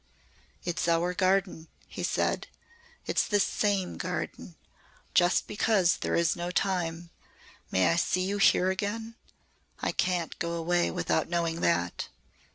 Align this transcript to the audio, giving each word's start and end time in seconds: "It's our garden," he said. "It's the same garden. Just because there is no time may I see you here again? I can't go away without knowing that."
"It's 0.63 0.87
our 0.87 1.13
garden," 1.13 1.67
he 1.87 2.01
said. 2.01 2.47
"It's 3.05 3.27
the 3.27 3.39
same 3.39 3.97
garden. 3.97 4.55
Just 5.13 5.45
because 5.45 5.97
there 5.97 6.15
is 6.15 6.35
no 6.35 6.49
time 6.49 7.11
may 7.69 7.87
I 7.87 7.97
see 7.97 8.25
you 8.25 8.39
here 8.39 8.71
again? 8.71 9.13
I 9.79 9.91
can't 9.91 10.39
go 10.39 10.53
away 10.53 10.89
without 10.89 11.29
knowing 11.29 11.61
that." 11.61 12.07